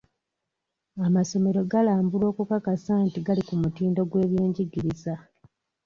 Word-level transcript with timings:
Amasomero 1.07 1.59
galambulwa 1.71 2.27
okukakasa 2.31 2.93
nti 3.05 3.19
gali 3.25 3.41
ku 3.47 3.55
mutindo 3.61 4.01
gw'ebyenjigiriza. 4.09 5.13